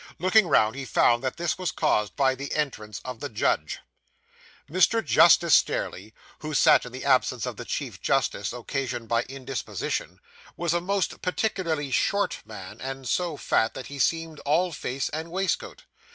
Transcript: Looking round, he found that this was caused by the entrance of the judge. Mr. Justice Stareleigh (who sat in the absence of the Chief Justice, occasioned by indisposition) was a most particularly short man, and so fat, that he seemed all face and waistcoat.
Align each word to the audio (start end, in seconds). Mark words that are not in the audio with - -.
Looking 0.17 0.47
round, 0.47 0.75
he 0.75 0.83
found 0.83 1.23
that 1.23 1.37
this 1.37 1.59
was 1.59 1.71
caused 1.71 2.15
by 2.15 2.33
the 2.33 2.51
entrance 2.55 3.01
of 3.05 3.19
the 3.19 3.29
judge. 3.29 3.81
Mr. 4.67 5.05
Justice 5.05 5.53
Stareleigh 5.53 6.09
(who 6.39 6.55
sat 6.55 6.87
in 6.87 6.91
the 6.91 7.05
absence 7.05 7.45
of 7.45 7.55
the 7.55 7.65
Chief 7.65 8.01
Justice, 8.01 8.51
occasioned 8.51 9.07
by 9.07 9.21
indisposition) 9.29 10.19
was 10.57 10.73
a 10.73 10.81
most 10.81 11.21
particularly 11.21 11.91
short 11.91 12.41
man, 12.45 12.81
and 12.81 13.07
so 13.07 13.37
fat, 13.37 13.75
that 13.75 13.85
he 13.93 13.99
seemed 13.99 14.39
all 14.39 14.71
face 14.71 15.07
and 15.09 15.29
waistcoat. 15.29 15.83